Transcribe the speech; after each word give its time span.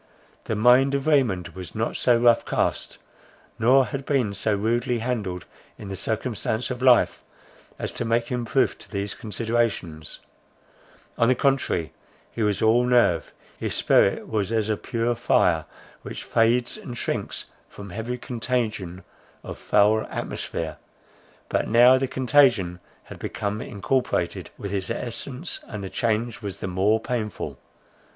The 0.45 0.55
mind 0.55 0.95
of 0.95 1.05
Raymond 1.05 1.49
was 1.49 1.75
not 1.75 1.95
so 1.95 2.17
rough 2.17 2.43
cast, 2.43 2.97
nor 3.59 3.85
had 3.85 4.03
been 4.03 4.33
so 4.33 4.55
rudely 4.55 4.97
handled, 4.97 5.45
in 5.77 5.89
the 5.89 5.95
circumstance 5.95 6.71
of 6.71 6.81
life, 6.81 7.21
as 7.77 7.93
to 7.93 8.03
make 8.03 8.25
him 8.29 8.43
proof 8.43 8.75
to 8.79 8.89
these 8.91 9.13
considerations—on 9.13 11.27
the 11.27 11.35
contrary, 11.35 11.93
he 12.31 12.41
was 12.41 12.63
all 12.63 12.83
nerve; 12.83 13.31
his 13.55 13.75
spirit 13.75 14.27
was 14.27 14.51
as 14.51 14.69
a 14.69 14.75
pure 14.75 15.13
fire, 15.13 15.65
which 16.01 16.23
fades 16.23 16.77
and 16.77 16.97
shrinks 16.97 17.45
from 17.69 17.91
every 17.91 18.17
contagion 18.17 19.03
of 19.43 19.59
foul 19.59 20.07
atmosphere: 20.07 20.77
but 21.47 21.67
now 21.67 21.99
the 21.99 22.07
contagion 22.07 22.79
had 23.03 23.19
become 23.19 23.61
incorporated 23.61 24.49
with 24.57 24.73
its 24.73 24.89
essence, 24.89 25.59
and 25.67 25.83
the 25.83 25.91
change 25.91 26.41
was 26.41 26.59
the 26.59 26.65
more 26.67 26.99
painful. 26.99 27.59